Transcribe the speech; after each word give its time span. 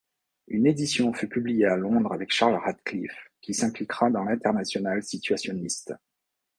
Une 0.47 0.65
édition 0.65 1.13
fut 1.13 1.27
publiée 1.29 1.67
à 1.67 1.75
Londres 1.77 2.11
avec 2.11 2.31
Charles 2.33 2.55
Radcliffe 2.55 3.29
qui 3.39 3.53
s'impliquera 3.53 4.09
dans 4.09 4.23
l'Internationale 4.23 5.03
situationniste. 5.03 5.93